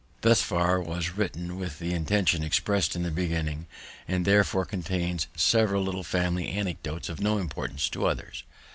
[0.17, 0.21] Mem°.
[0.21, 3.67] Thus far was written with the intention express'd in the beginning
[4.07, 8.41] and therefore contains several little family anecdotes of no importance to others.